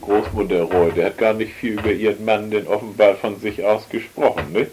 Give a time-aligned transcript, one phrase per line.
[0.00, 3.88] Großmutter Roy, der hat gar nicht viel über ihren Mann denn offenbar von sich aus
[3.88, 4.66] gesprochen, ne?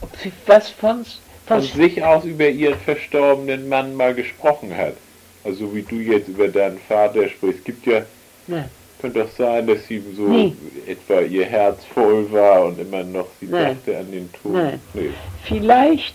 [0.00, 1.04] Ob sie was von,
[1.46, 4.94] Von von sich aus über ihren verstorbenen Mann mal gesprochen hat.
[5.44, 7.58] Also wie du jetzt über deinen Vater sprichst.
[7.60, 8.02] Es gibt ja,
[8.46, 8.68] Nein.
[9.00, 10.54] könnte doch sein, dass sie so Nee.
[10.86, 13.76] etwa ihr Herz voll war und immer noch sie Nein.
[13.84, 14.52] dachte an den Tod.
[14.52, 14.80] Nein.
[14.94, 15.10] Nee.
[15.44, 16.14] Vielleicht,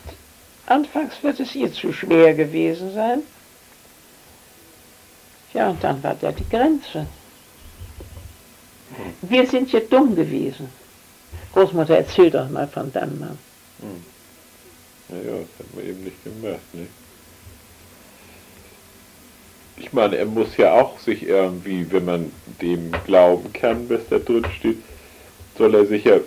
[0.65, 3.21] anfangs wird es ihr zu schwer gewesen sein.
[5.53, 7.07] Ja, und dann war da die Grenze.
[9.21, 10.69] Wir sind ja dumm gewesen.
[11.53, 13.37] Großmutter, erzähl doch mal von deinem Mann.
[15.09, 16.87] Naja, das hat man eben nicht gemacht, ne?
[19.77, 22.31] Ich meine, er muss ja auch sich irgendwie, wenn man
[22.61, 24.77] dem glauben kann, was da drin steht,
[25.57, 26.17] soll er sich ja,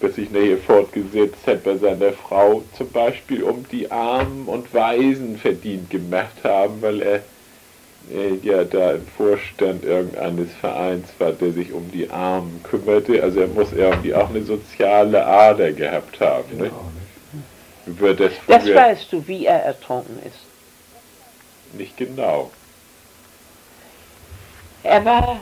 [0.00, 5.38] was sich nachher fortgesetzt hat, bei seiner Frau zum Beispiel um die Armen und Waisen
[5.38, 7.22] verdient gemacht haben, weil er
[8.42, 13.22] ja da im Vorstand irgendeines Vereins war, der sich um die Armen kümmerte.
[13.22, 16.56] Also er muss irgendwie auch eine soziale Ader gehabt haben.
[16.56, 16.64] Ne?
[16.64, 17.98] Genau, nicht?
[17.98, 21.78] Über das Das weißt du, wie er ertrunken ist.
[21.78, 22.50] nicht genau.
[24.82, 25.40] Er war,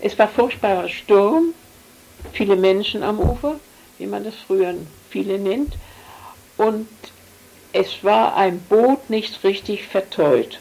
[0.00, 1.54] es war furchtbarer Sturm,
[2.32, 3.56] viele Menschen am Ufer,
[3.98, 4.74] wie man das früher
[5.10, 5.74] viele nennt,
[6.56, 6.88] und
[7.72, 10.58] es war ein Boot nicht richtig verteut.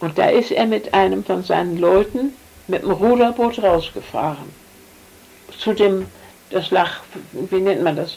[0.00, 2.32] Und da ist er mit einem von seinen Leuten
[2.68, 4.48] mit dem Ruderboot rausgefahren.
[5.58, 6.06] Zu dem,
[6.50, 6.90] das lag,
[7.32, 8.16] wie nennt man das,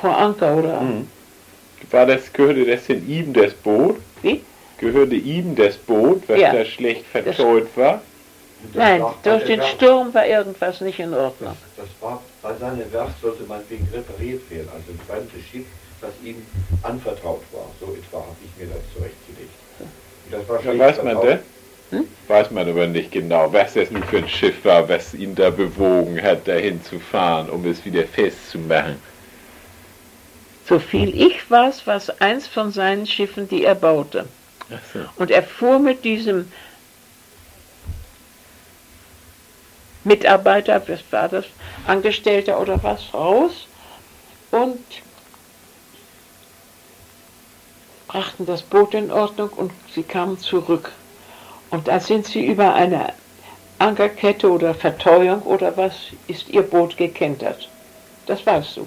[0.00, 1.08] vor Anker oder Mhm.
[1.90, 3.96] War das, gehörte das in ihm das Boot?
[4.22, 4.42] wie?
[4.78, 6.52] Gehörte ihm das Boot, was Ja.
[6.52, 8.00] da schlecht verteut war?
[8.62, 11.54] Und das Nein, war bei durch den Werft- Sturm war irgendwas nicht in Ordnung.
[11.76, 15.66] Das, das war bei seiner Werft sollte man wegen repariert werden, also ein fremdes Schiff,
[16.00, 16.44] das ihm
[16.82, 17.66] anvertraut war.
[17.80, 19.52] So etwa habe ich mir das zurechtgelegt.
[20.30, 21.40] Das war Ja, weiß man das?
[21.90, 22.08] Hm?
[22.28, 25.50] Weiß man aber nicht genau, was das nun für ein Schiff war, was ihn da
[25.50, 28.96] bewogen hat, dahin zu fahren, um es wieder festzumachen.
[30.66, 34.26] So viel ich weiß, war es eins von seinen Schiffen, die er baute.
[34.70, 35.00] Ach so.
[35.16, 36.50] Und er fuhr mit diesem
[40.04, 41.44] Mitarbeiter, was war das,
[41.86, 43.66] Angestellter oder was, raus
[44.50, 44.78] und
[48.14, 50.92] brachten das Boot in Ordnung und sie kamen zurück.
[51.70, 53.12] Und da sind sie über eine
[53.80, 55.94] Ankerkette oder Verteuung oder was,
[56.28, 57.68] ist ihr Boot gekentert.
[58.26, 58.86] Das weißt du.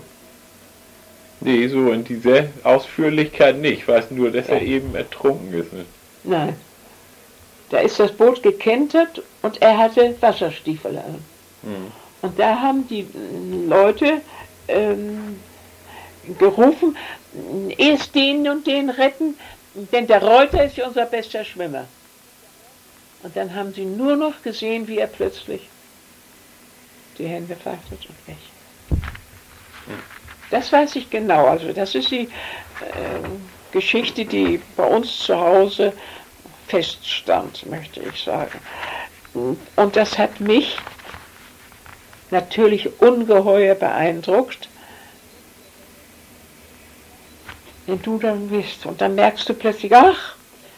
[1.41, 3.79] Nee, so in dieser Ausführlichkeit nicht.
[3.79, 4.75] Ich weiß nur, dass er Ja.
[4.75, 5.73] eben ertrunken ist.
[5.73, 5.85] Ne?
[6.23, 6.55] Nein.
[7.69, 11.15] Da ist das Boot gekentert und er hatte Wasserstiefel an.
[11.63, 11.91] Hm.
[12.21, 13.05] Und da haben die
[13.67, 14.21] Leute
[14.69, 15.37] ähm,
[16.37, 16.97] gerufen,
[17.77, 19.37] erst den und den retten,
[19.73, 21.85] denn der Reuter ist unser bester Schwimmer.
[23.23, 25.67] Und dann haben sie nur noch gesehen, wie er plötzlich
[27.17, 28.37] die Hände faltet und weg.
[30.49, 31.47] Das weiß ich genau.
[31.47, 32.29] Also das ist die
[32.95, 35.93] ähm, Geschichte, die bei uns zu Hause
[36.67, 38.59] feststand, möchte ich sagen.
[39.33, 40.77] Und das hat mich
[42.31, 44.69] natürlich ungeheuer beeindruckt.
[47.87, 50.35] Wenn du dann bist und dann merkst du plötzlich, ach,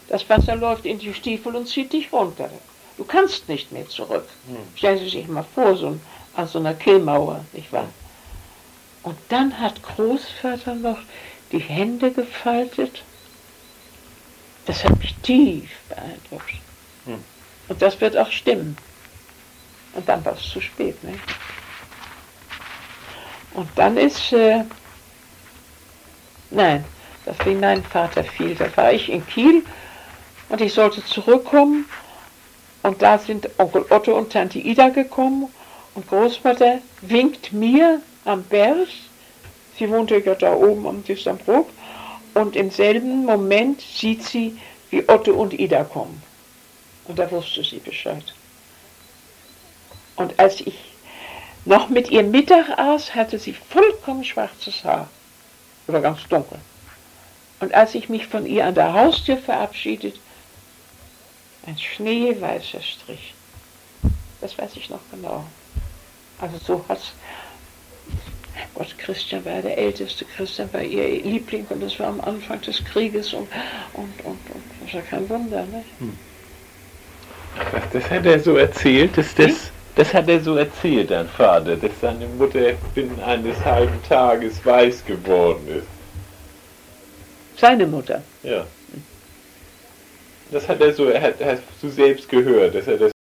[0.07, 2.49] das Wasser läuft in die Stiefel und zieht dich runter.
[2.97, 4.27] Du kannst nicht mehr zurück.
[4.75, 6.01] Stellen Sie sich mal vor, so ein,
[6.35, 7.89] an so einer Killmauer, nicht wahr?
[9.03, 10.99] Und dann hat Großvater noch
[11.51, 13.01] die Hände gefaltet.
[14.65, 16.53] Das hat mich tief beeindruckt.
[17.05, 17.23] Hm.
[17.69, 18.77] Und das wird auch stimmen.
[19.93, 21.01] Und dann war es zu spät.
[21.03, 21.15] Ne?
[23.53, 24.63] Und dann ist, äh,
[26.51, 26.85] nein,
[27.29, 28.55] das wie mein Vater fiel.
[28.55, 29.63] Da war ich in Kiel
[30.49, 31.85] und ich sollte zurückkommen.
[32.81, 35.49] Und da sind Onkel Otto und Tante Ida gekommen
[35.93, 38.87] und Großmutter winkt mir am Berg.
[39.77, 41.69] Sie wohnte ja da oben am Düsternbruck.
[42.33, 44.57] Und im selben Moment sieht sie,
[44.89, 46.21] wie Otto und Ida kommen.
[47.05, 48.23] Und da wusste sie Bescheid.
[50.15, 50.77] Und als ich
[51.65, 55.09] noch mit ihr Mittag aß, hatte sie vollkommen schwarzes Haar.
[55.87, 56.59] Oder ganz dunkel.
[57.59, 60.19] Und als ich mich von ihr an der Haustür verabschiedet,
[61.65, 63.33] ein schneeweißer Strich.
[64.41, 65.45] Das weiß ich noch genau.
[66.39, 67.11] Also so hat's.
[68.75, 72.83] Gott, Christian war der Älteste, Christian war ihr Liebling und das war am Anfang des
[72.83, 73.47] Krieges und,
[73.93, 75.83] und, und, und das ja kein Wunder, ne?
[77.71, 81.75] Was, das hat er so erzählt, dass das, das hat er so erzählt, dein Vater,
[81.75, 85.98] dass seine Mutter binnen eines halben Tages weiß geworden ist.
[87.59, 88.21] Seine Mutter.
[88.43, 88.65] Ja.
[90.51, 93.11] Das hat er so, er hat, hast du selbst gehört, dass er das